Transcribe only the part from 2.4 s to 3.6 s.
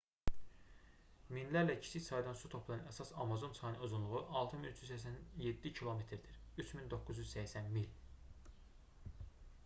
toplayan əsas amazon